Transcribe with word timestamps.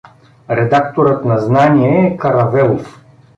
Редакторът 0.49 1.25
на 1.25 1.37
"Знание" 1.37 2.07
е 2.07 2.17
Каравелов. 2.17 3.01